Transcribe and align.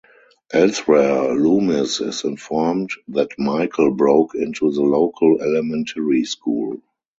Elsewhere, 0.51 1.31
Loomis 1.35 1.99
is 2.01 2.23
informed 2.23 2.89
that 3.09 3.37
Michael 3.37 3.91
broke 3.91 4.33
into 4.33 4.71
the 4.71 4.81
local 4.81 5.39
elementary 5.39 6.25
school. 6.25 6.81